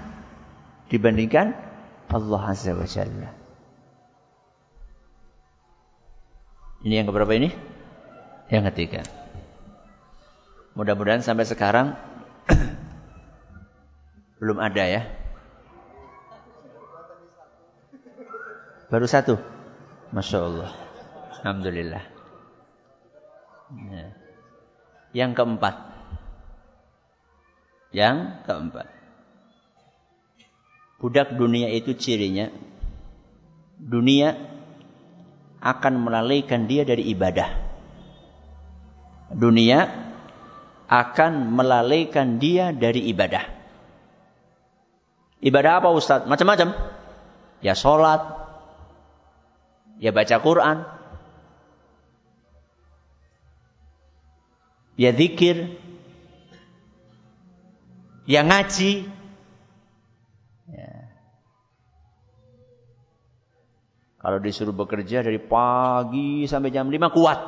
[0.87, 1.57] dibandingkan
[2.07, 3.29] Allah Azza wa Jalla.
[6.79, 7.68] Ini yang keberapa ini?
[8.49, 9.01] Yang ketiga.
[10.73, 11.93] Mudah-mudahan sampai sekarang
[14.41, 15.01] belum ada ya
[18.89, 19.37] Baru satu.
[20.09, 20.73] Masya Allah.
[21.39, 22.03] Alhamdulillah.
[23.93, 24.05] Ya.
[25.13, 25.75] Yang keempat.
[27.93, 28.17] Yang
[28.49, 28.87] keempat.
[30.97, 32.49] Budak dunia itu cirinya.
[33.77, 34.33] Dunia
[35.61, 37.68] akan melalaikan dia dari ibadah.
[39.29, 39.85] Dunia
[40.89, 43.45] akan melalaikan dia dari ibadah.
[45.39, 46.25] Ibadah apa Ustaz?
[46.25, 46.73] Macam-macam.
[47.59, 48.39] Ya sholat,
[49.99, 50.87] Ya baca Quran.
[54.95, 55.75] Ya zikir.
[58.23, 59.11] Ya ngaji.
[60.71, 60.91] Ya.
[64.23, 67.39] Kalau disuruh bekerja dari pagi sampai jam 5 kuat.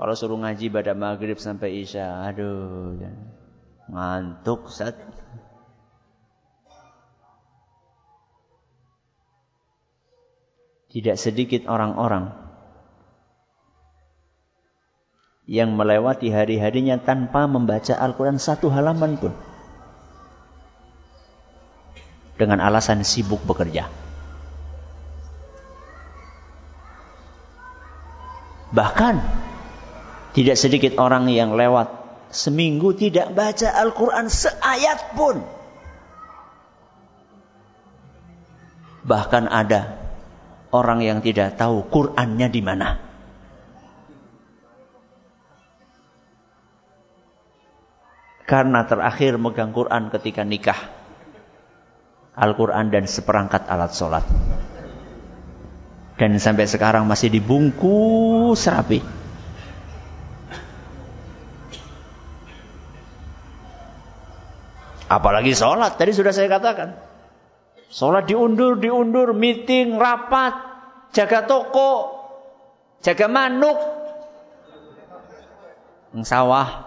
[0.00, 2.96] Kalau suruh ngaji pada maghrib sampai isya, aduh,
[3.92, 4.96] ngantuk, Ustaz.
[10.88, 12.32] Tidak sedikit orang-orang
[15.44, 19.36] yang melewati hari-harinya tanpa membaca Al-Quran satu halaman pun.
[22.40, 23.92] Dengan alasan sibuk bekerja.
[28.72, 29.49] Bahkan
[30.30, 32.00] tidak sedikit orang yang lewat
[32.30, 35.42] seminggu tidak baca Al-Quran seayat pun.
[39.02, 39.98] Bahkan ada
[40.70, 42.88] orang yang tidak tahu Qur'annya di mana.
[48.46, 50.78] Karena terakhir megang Quran ketika nikah.
[52.34, 54.26] Al-Quran dan seperangkat alat sholat.
[56.18, 59.19] Dan sampai sekarang masih dibungkus rapi.
[65.10, 66.94] Apalagi sholat, tadi sudah saya katakan.
[67.90, 70.54] Sholat diundur, diundur, meeting, rapat,
[71.10, 72.14] jaga toko,
[73.02, 73.74] jaga manuk.
[76.22, 76.86] Sawah.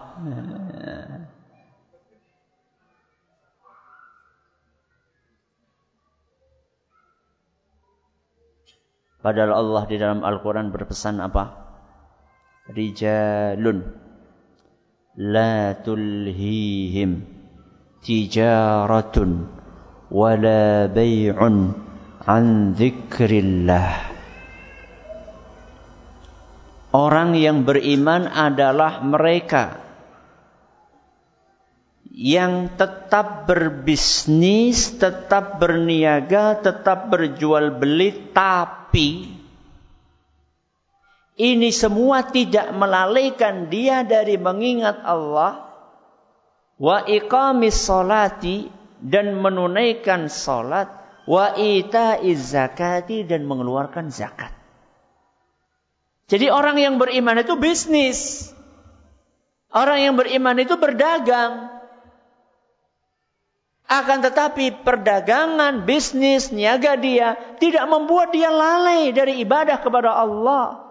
[9.19, 11.59] Padahal Allah di dalam Al-Quran berpesan apa?
[12.71, 13.83] Rijalun
[15.19, 17.32] la tulhihim
[18.03, 19.47] tijaratun
[20.11, 21.73] wala bay'un
[22.27, 24.13] an dzikrillah.
[26.93, 29.81] Orang yang beriman adalah mereka
[32.13, 39.33] yang tetap berbisnis, tetap berniaga, tetap berjual beli, tapi
[41.33, 45.62] ini semua tidak melalaikan dia dari mengingat Allah
[46.77, 48.69] wa iqamis salati
[49.03, 50.89] dan menunaikan salat
[51.27, 54.51] wa ita'iz zakati dan mengeluarkan zakat.
[56.31, 58.49] Jadi orang yang beriman itu bisnis.
[59.73, 61.73] Orang yang beriman itu berdagang.
[63.83, 70.82] Akan tetapi perdagangan, bisnis, niaga dia tidak membuat dia lalai dari ibadah kepada Allah.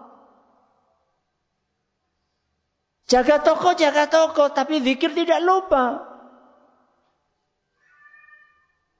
[3.03, 6.07] Jaga toko, jaga toko, tapi zikir tidak lupa.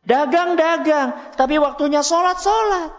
[0.03, 2.91] Dagang, dagang, tapi waktunya sholat, sholat.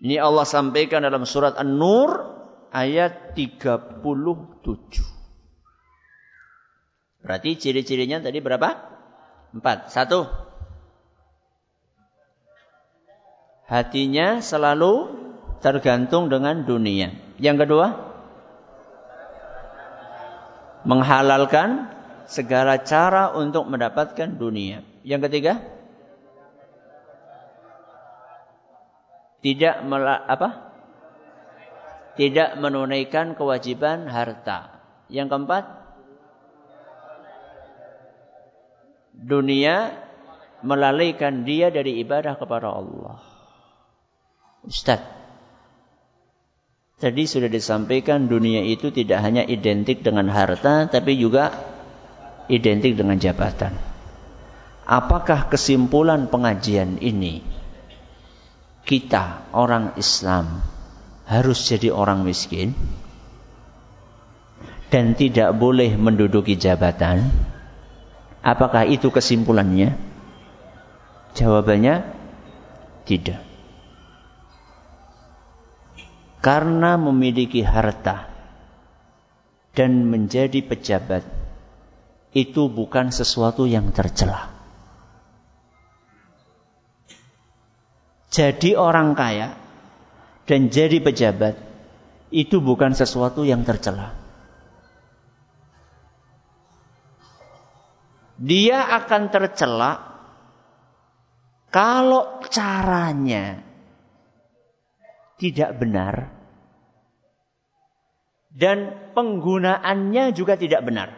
[0.00, 2.24] Ini Allah sampaikan dalam surat An-Nur
[2.72, 4.00] ayat 37.
[7.20, 8.80] Berarti ciri-cirinya tadi berapa?
[9.52, 9.92] Empat.
[9.92, 10.49] Satu.
[13.70, 15.14] Hatinya selalu
[15.62, 17.14] tergantung dengan dunia.
[17.38, 17.86] Yang kedua,
[20.82, 21.86] menghalalkan
[22.26, 24.82] segala cara untuk mendapatkan dunia.
[25.06, 25.62] Yang ketiga,
[29.38, 29.86] tidak
[30.26, 30.70] apa?
[32.18, 34.82] tidak menunaikan kewajiban harta.
[35.08, 35.64] Yang keempat,
[39.16, 39.94] dunia
[40.60, 43.29] melalaikan dia dari ibadah kepada Allah.
[44.60, 45.00] Ustaz,
[47.00, 51.56] tadi sudah disampaikan dunia itu tidak hanya identik dengan harta, tapi juga
[52.52, 53.72] identik dengan jabatan.
[54.84, 57.40] Apakah kesimpulan pengajian ini?
[58.84, 60.60] Kita, orang Islam,
[61.30, 62.74] harus jadi orang miskin
[64.90, 67.30] dan tidak boleh menduduki jabatan?
[68.42, 69.94] Apakah itu kesimpulannya?
[71.38, 72.02] Jawabannya
[73.06, 73.49] tidak.
[76.40, 78.28] Karena memiliki harta
[79.76, 81.22] dan menjadi pejabat
[82.32, 84.48] itu bukan sesuatu yang tercela.
[88.30, 89.58] Jadi orang kaya
[90.46, 91.58] dan jadi pejabat
[92.30, 94.14] itu bukan sesuatu yang tercela.
[98.40, 99.92] Dia akan tercela
[101.68, 103.69] kalau caranya
[105.40, 106.28] tidak benar
[108.52, 111.08] dan penggunaannya juga tidak benar.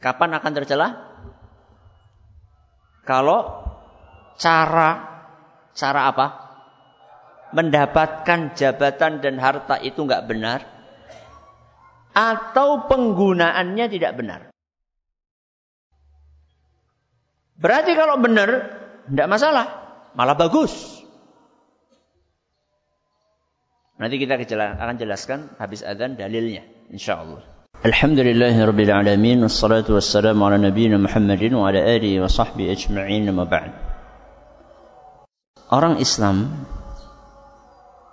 [0.00, 0.88] Kapan akan tercela?
[3.04, 3.68] Kalau
[4.40, 5.10] cara
[5.80, 6.26] Cara apa?
[7.56, 10.60] Mendapatkan jabatan dan harta itu nggak benar.
[12.12, 14.40] Atau penggunaannya tidak benar.
[17.56, 18.48] Berarti kalau benar,
[19.08, 19.66] tidak masalah.
[20.12, 20.99] Malah bagus.
[24.00, 26.64] Nanti kita akan jelaskan habis adzan dalilnya.
[26.88, 27.44] Insya Allah.
[27.84, 29.44] Alhamdulillahirrabbilalamin.
[29.44, 33.28] Wassalatu wassalamu ala nabiyina Muhammadin wa ala alihi wa sahbihi ajma'in.
[33.28, 33.90] Ma ba'd
[35.70, 36.66] orang Islam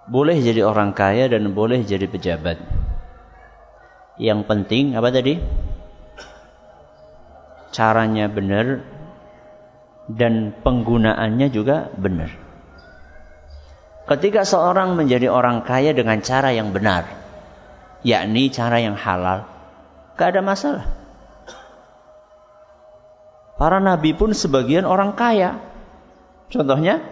[0.08, 2.62] boleh jadi orang kaya dan boleh jadi pejabat.
[4.18, 5.36] Yang penting apa tadi?
[7.76, 8.88] Caranya benar
[10.08, 12.47] dan penggunaannya juga benar.
[14.08, 17.12] Ketika seorang menjadi orang kaya dengan cara yang benar,
[18.08, 19.44] yakni cara yang halal,
[20.16, 20.88] gak ada masalah.
[23.60, 25.60] Para nabi pun sebagian orang kaya.
[26.48, 27.04] Contohnya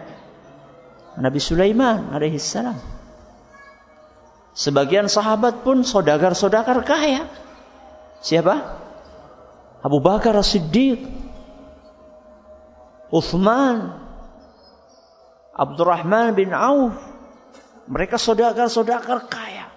[1.18, 2.76] Nabi Sulaiman alaihissalam.
[4.56, 7.28] Sebagian sahabat pun sodagar-sodagar kaya.
[8.24, 8.80] Siapa?
[9.84, 11.04] Abu Bakar As-Siddiq.
[13.12, 14.05] Uthman.
[15.56, 16.92] Abdurrahman bin Auf.
[17.88, 19.72] Mereka sodagar-sodagar kaya.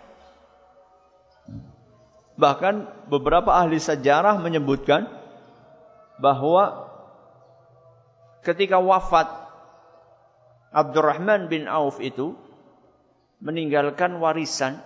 [2.35, 5.07] Bahkan beberapa ahli sejarah menyebutkan
[6.19, 6.87] bahwa
[8.43, 9.27] ketika wafat
[10.75, 12.35] Abdurrahman bin Auf itu
[13.39, 14.83] meninggalkan warisan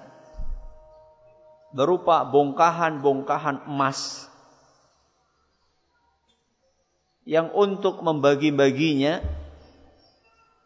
[1.74, 4.30] berupa bongkahan-bongkahan emas
[7.26, 9.26] yang untuk membagi-baginya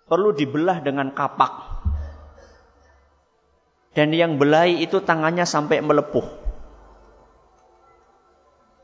[0.08, 1.84] perlu dibelah dengan kapak.
[3.92, 6.26] Dan yang belai itu tangannya sampai melepuh.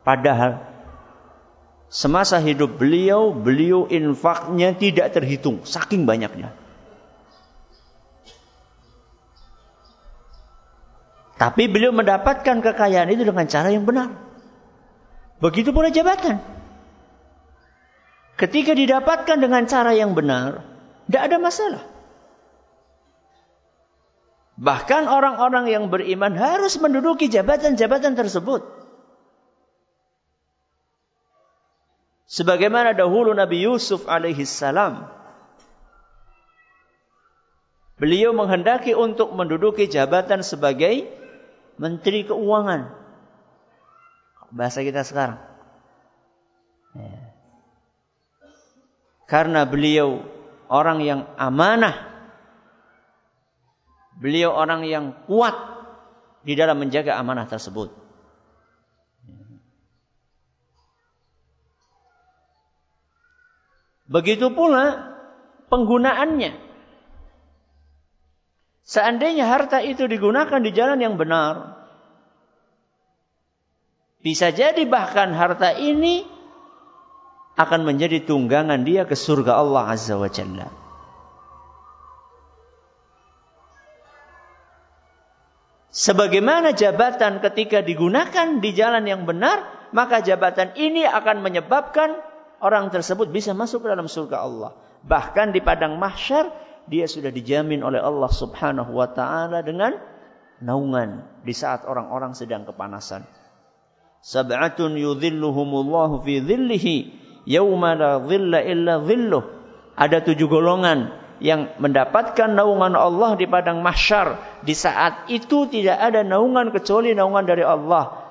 [0.04, 0.60] Padahal
[1.88, 6.52] semasa hidup beliau, beliau infaknya tidak terhitung, saking banyaknya.
[11.38, 14.16] Tapi beliau mendapatkan kekayaan itu dengan cara yang benar.
[15.44, 16.40] Begitu pula jabatan.
[18.40, 20.73] Ketika didapatkan dengan cara yang benar,
[21.08, 21.84] tidak ada masalah.
[24.54, 28.62] Bahkan orang-orang yang beriman harus menduduki jabatan-jabatan tersebut.
[32.30, 35.10] Sebagaimana dahulu Nabi Yusuf alaihi salam.
[37.98, 41.08] Beliau menghendaki untuk menduduki jabatan sebagai
[41.78, 42.90] Menteri Keuangan.
[44.54, 45.42] Bahasa kita sekarang.
[46.94, 47.34] Ya.
[49.26, 50.33] Karena beliau
[50.70, 52.12] orang yang amanah.
[54.20, 55.56] Beliau orang yang kuat
[56.46, 57.92] di dalam menjaga amanah tersebut.
[64.08, 65.18] Begitu pula
[65.74, 66.54] penggunaannya.
[68.84, 71.82] Seandainya harta itu digunakan di jalan yang benar,
[74.20, 76.28] bisa jadi bahkan harta ini
[77.54, 80.68] akan menjadi tunggangan dia ke surga Allah Azza wa Jalla.
[85.94, 89.62] Sebagaimana jabatan ketika digunakan di jalan yang benar,
[89.94, 92.18] maka jabatan ini akan menyebabkan
[92.66, 94.72] orang tersebut bisa masuk ke dalam surga Allah.
[95.06, 96.50] Bahkan di padang mahsyar
[96.90, 99.94] dia sudah dijamin oleh Allah Subhanahu wa taala dengan
[100.66, 103.30] naungan di saat orang-orang sedang kepanasan.
[104.26, 109.44] Sab'atun yudhilluhumullahu fi dhillihi yauma la dhilla illa dhilluh.
[109.94, 114.62] Ada tujuh golongan yang mendapatkan naungan Allah di padang mahsyar.
[114.66, 118.24] Di saat itu tidak ada naungan kecuali naungan dari Allah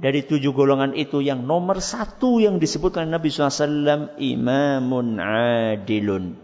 [0.00, 6.40] dari tujuh golongan itu yang nomor satu yang disebutkan Nabi SAW imamun adilun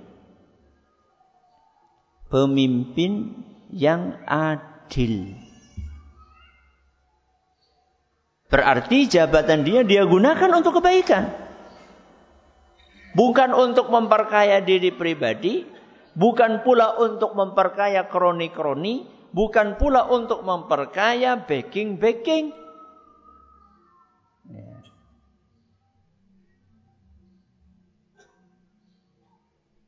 [2.28, 3.32] pemimpin
[3.72, 5.32] yang adil
[8.52, 11.32] berarti jabatan dia dia gunakan untuk kebaikan
[13.16, 15.64] bukan untuk memperkaya diri pribadi
[16.12, 22.56] bukan pula untuk memperkaya kroni-kroni bukan pula untuk memperkaya backing-backing.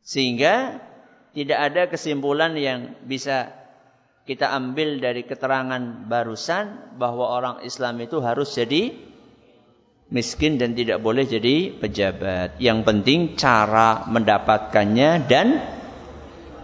[0.05, 0.81] Sehingga
[1.37, 3.53] tidak ada kesimpulan yang bisa
[4.25, 9.08] kita ambil dari keterangan barusan bahwa orang Islam itu harus jadi
[10.09, 12.57] miskin dan tidak boleh jadi pejabat.
[12.61, 15.61] Yang penting cara mendapatkannya dan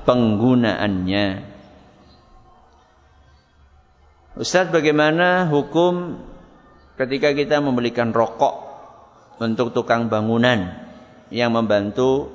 [0.08, 1.26] penggunaannya.
[4.34, 6.18] Ustadz bagaimana hukum
[6.98, 8.66] ketika kita membelikan rokok
[9.38, 10.74] untuk tukang bangunan
[11.30, 12.34] yang membantu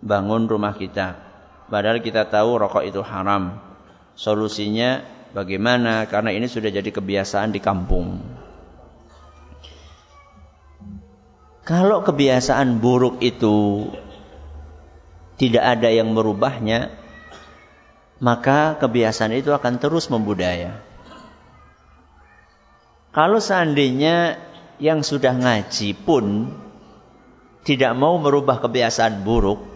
[0.00, 1.20] bangun rumah kita.
[1.68, 3.60] Padahal kita tahu rokok itu haram.
[4.16, 5.04] Solusinya
[5.36, 6.08] bagaimana?
[6.08, 8.33] Karena ini sudah jadi kebiasaan di kampung.
[11.64, 13.88] Kalau kebiasaan buruk itu
[15.40, 16.92] tidak ada yang merubahnya,
[18.20, 20.84] maka kebiasaan itu akan terus membudaya.
[23.16, 24.36] Kalau seandainya
[24.76, 26.52] yang sudah ngaji pun
[27.64, 29.74] tidak mau merubah kebiasaan buruk,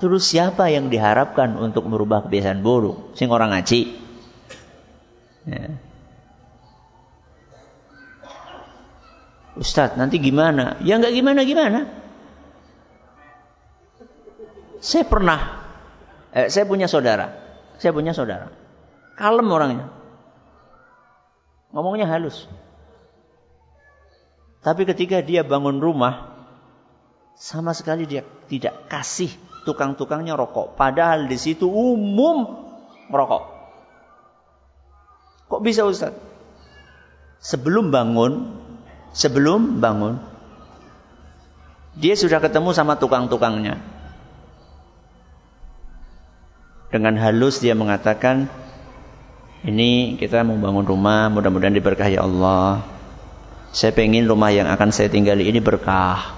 [0.00, 3.12] Terus siapa yang diharapkan untuk merubah kebiasaan buruk?
[3.20, 3.80] Sing orang ngaji.
[5.44, 5.76] Ya.
[9.60, 10.80] Ustadz, nanti gimana?
[10.80, 11.84] Ya nggak gimana-gimana.
[14.80, 15.60] Saya pernah,
[16.32, 17.36] eh, saya punya saudara.
[17.76, 18.48] Saya punya saudara.
[19.20, 19.92] Kalem orangnya.
[21.76, 22.48] Ngomongnya halus.
[24.64, 26.32] Tapi ketika dia bangun rumah,
[27.36, 29.32] sama sekali dia tidak kasih
[29.68, 30.76] tukang-tukangnya rokok.
[30.76, 32.68] Padahal di situ umum
[33.12, 33.44] merokok.
[35.48, 36.12] Kok bisa Ustaz?
[37.40, 38.59] Sebelum bangun,
[39.12, 40.18] sebelum bangun,
[41.98, 43.78] dia sudah ketemu sama tukang-tukangnya.
[46.90, 48.50] Dengan halus dia mengatakan,
[49.62, 52.82] ini kita mau bangun rumah, mudah-mudahan diberkahi Allah.
[53.70, 56.34] Saya pengen rumah yang akan saya tinggali ini berkah.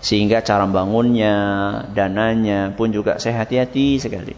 [0.00, 1.34] Sehingga cara bangunnya,
[1.92, 4.34] dananya pun juga saya hati-hati sekali.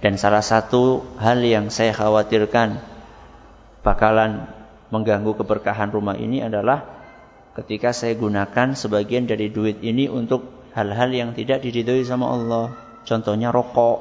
[0.00, 2.80] Dan salah satu hal yang saya khawatirkan
[3.84, 4.48] bakalan
[4.90, 6.86] mengganggu keberkahan rumah ini adalah
[7.54, 12.74] ketika saya gunakan sebagian dari duit ini untuk hal-hal yang tidak diridhoi sama Allah.
[13.06, 13.98] Contohnya rokok.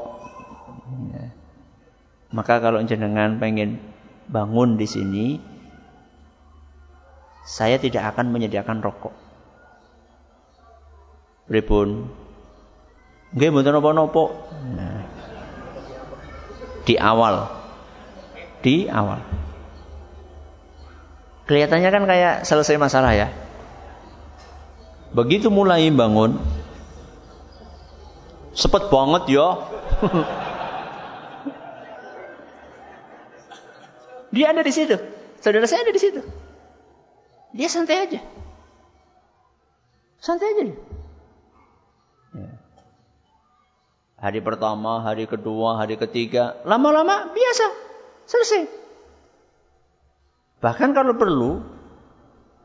[1.14, 1.34] Ya.
[2.30, 3.82] Maka kalau jenengan pengen
[4.30, 5.26] bangun di sini,
[7.42, 9.16] saya tidak akan menyediakan rokok.
[11.50, 12.06] Pripun?
[13.34, 14.24] Nggih mboten napa-napa.
[14.78, 15.02] Nah.
[16.86, 17.50] Di awal.
[18.62, 19.49] Di awal.
[21.50, 23.34] Kelihatannya kan kayak selesai masalah ya.
[25.10, 26.38] Begitu mulai bangun,
[28.54, 29.66] sepet banget ya.
[34.30, 34.94] Dia ada di situ.
[35.42, 36.22] Saudara saya ada di situ.
[37.58, 38.22] Dia santai aja.
[40.22, 40.78] Santai aja dia.
[42.38, 42.54] Ya.
[44.22, 47.66] Hari pertama, hari kedua, hari ketiga, lama-lama biasa,
[48.30, 48.79] selesai.
[50.60, 51.64] Bahkan kalau perlu,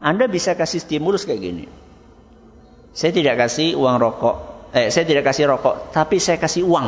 [0.02, 1.66] Anda bisa kasih stimulus kayak gini.
[2.94, 4.36] Saya tidak kasih uang rokok,
[4.74, 6.86] eh saya tidak kasih rokok, tapi saya kasih uang.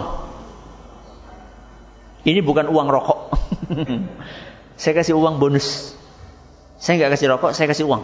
[2.27, 3.21] Ini bukan uang rokok.
[4.83, 5.95] saya kasih uang bonus.
[6.79, 8.03] Saya nggak kasih rokok, saya kasih uang.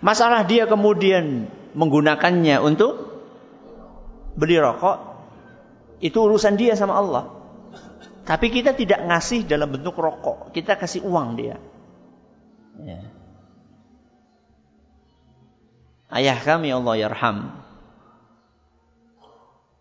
[0.00, 1.46] Masalah dia kemudian
[1.76, 3.24] menggunakannya untuk
[4.36, 4.96] beli rokok,
[6.00, 7.41] itu urusan dia sama Allah.
[8.22, 11.58] Tapi kita tidak ngasih dalam bentuk rokok, kita kasih uang dia.
[12.78, 13.02] Ya.
[16.12, 17.50] Ayah kami Allah yarham.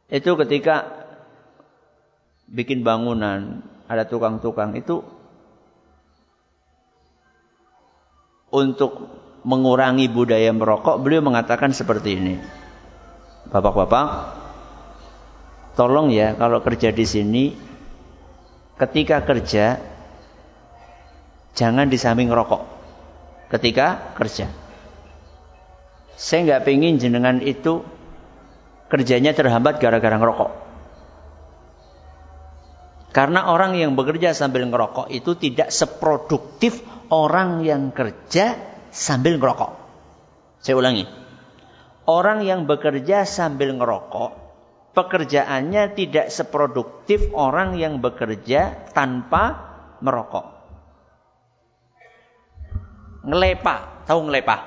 [0.10, 0.90] Itu ketika
[2.50, 5.06] bikin bangunan, ada tukang-tukang itu
[8.52, 9.08] untuk
[9.48, 12.36] mengurangi budaya merokok, beliau mengatakan seperti ini.
[13.52, 14.08] Bapak-bapak,
[15.76, 17.44] tolong ya kalau kerja di sini,
[18.82, 19.78] ketika kerja
[21.54, 22.66] jangan di samping rokok.
[23.52, 24.48] Ketika kerja,
[26.16, 27.84] saya nggak pingin jenengan itu
[28.88, 30.52] kerjanya terhambat gara-gara ngerokok.
[33.12, 36.80] Karena orang yang bekerja sambil ngerokok itu tidak seproduktif
[37.12, 38.56] orang yang kerja
[38.88, 39.72] sambil ngerokok.
[40.64, 41.04] Saya ulangi.
[42.08, 44.41] Orang yang bekerja sambil ngerokok,
[44.92, 49.72] pekerjaannya tidak seproduktif orang yang bekerja tanpa
[50.04, 50.62] merokok.
[53.22, 54.58] Ngelepa, tahu ngelepa?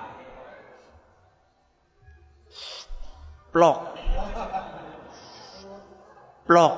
[3.51, 3.79] Plok.
[6.47, 6.75] Plok.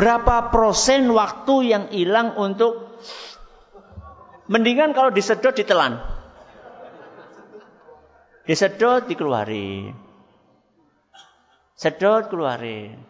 [0.00, 2.96] Berapa persen waktu yang hilang untuk
[4.48, 6.19] mendingan kalau disedot ditelan.
[8.48, 9.92] Disedot dikeluarin.
[11.80, 13.00] Sedot keluarin.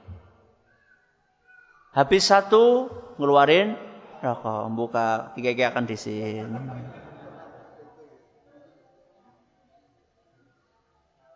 [1.91, 2.87] Habis satu
[3.19, 3.75] ngeluarin
[4.23, 6.47] rokok, buka tiga akan disin.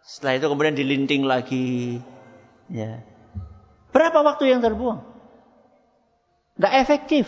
[0.04, 1.98] Setelah itu kemudian dilinting lagi.
[2.70, 3.02] Ya.
[3.90, 5.02] Berapa waktu yang terbuang?
[6.54, 7.26] Nggak efektif.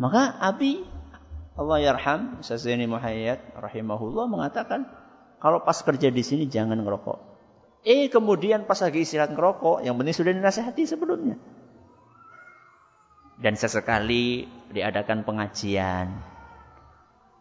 [0.00, 0.80] Maka Abi
[1.52, 4.88] Allah yarham Sazini Muhayyad rahimahullah mengatakan
[5.42, 7.18] kalau pas kerja di sini jangan ngerokok.
[7.82, 11.34] Eh kemudian pas lagi istirahat ngerokok, yang penting sudah dinasehati sebelumnya.
[13.42, 16.14] Dan sesekali diadakan pengajian.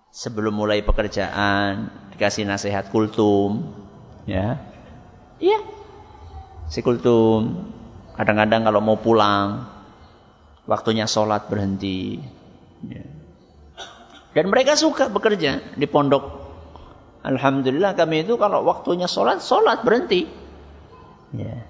[0.10, 3.70] Sebelum mulai pekerjaan, dikasih nasihat kultum.
[4.26, 4.58] Ya.
[5.38, 5.62] Iya.
[6.74, 7.70] Si kultum.
[8.18, 9.70] Kadang-kadang kalau mau pulang,
[10.66, 12.18] waktunya sholat berhenti.
[12.82, 13.06] Ya.
[14.34, 16.41] Dan mereka suka bekerja di pondok.
[17.22, 20.26] Alhamdulillah kami itu kalau waktunya sholat, sholat berhenti.
[21.38, 21.69] Ya.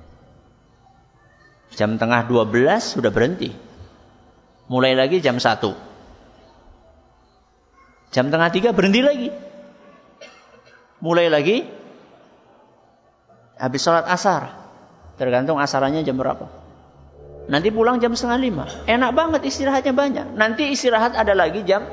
[1.76, 2.48] Jam tengah 12
[2.80, 3.52] sudah berhenti.
[4.72, 5.76] Mulai lagi jam 1.
[8.12, 9.30] Jam tengah 3 berhenti lagi.
[11.04, 11.68] Mulai lagi
[13.60, 14.56] habis sholat asar.
[15.20, 16.48] Tergantung asarannya jam berapa.
[17.52, 18.66] Nanti pulang jam setengah lima.
[18.88, 20.28] Enak banget istirahatnya banyak.
[20.38, 21.84] Nanti istirahat ada lagi jam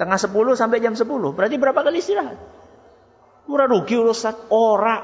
[0.00, 1.36] tengah sepuluh sampai jam sepuluh.
[1.36, 2.53] Berarti berapa kali istirahat?
[3.44, 4.36] Murah rugi Ustaz.
[4.48, 5.00] Ora.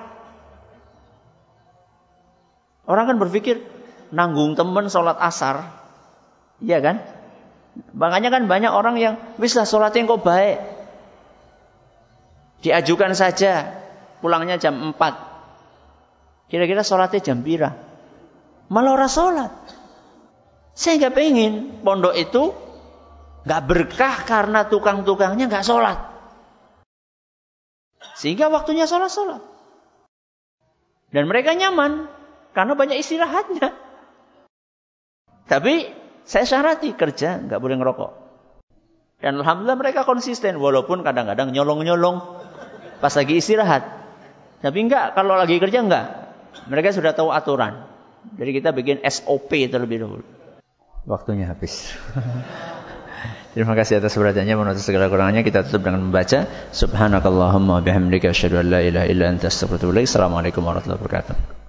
[2.88, 3.62] Orang kan berpikir
[4.10, 5.70] nanggung temen sholat asar.
[6.58, 6.96] Iya kan?
[7.94, 10.58] Makanya kan banyak orang yang bisa sholatnya kok baik.
[12.60, 13.80] Diajukan saja
[14.18, 16.50] pulangnya jam 4.
[16.50, 17.72] Kira-kira sholatnya jam pira?
[18.68, 19.52] Malah orang sholat.
[20.74, 21.52] Saya nggak pengen
[21.86, 22.50] pondok itu
[23.40, 25.98] Nggak berkah karena tukang-tukangnya nggak sholat.
[28.20, 29.40] Sehingga waktunya sholat-sholat.
[31.08, 32.04] Dan mereka nyaman
[32.52, 33.72] karena banyak istirahatnya.
[35.48, 35.88] Tapi
[36.28, 38.10] saya syarati kerja nggak boleh ngerokok.
[39.24, 42.20] Dan alhamdulillah mereka konsisten walaupun kadang-kadang nyolong-nyolong
[43.00, 43.88] pas lagi istirahat.
[44.60, 46.06] Tapi enggak kalau lagi kerja enggak.
[46.68, 47.88] Mereka sudah tahu aturan.
[48.36, 50.24] Jadi kita bikin SOP terlebih dahulu.
[51.08, 51.88] Waktunya habis.
[53.50, 58.66] Terima kasih atas perhatiannya menutup segala kurangannya kita tutup dengan membaca subhanakallahumma bihamdika asyhadu an
[58.70, 59.50] la ilaha illa anta.
[59.50, 61.59] Assalamualaikum warahmatullahi wabarakatuh.